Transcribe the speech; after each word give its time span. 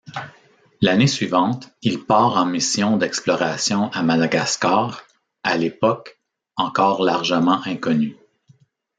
L'année 0.81 1.05
suivante, 1.05 1.69
il 1.83 2.03
part 2.03 2.35
en 2.37 2.45
mission 2.47 2.97
d'exploration 2.97 3.91
à 3.91 4.01
Madagascar, 4.01 5.03
à 5.43 5.55
l'époque, 5.59 6.19
encore 6.55 7.03
largement 7.03 7.61
inconnue. 7.67 8.17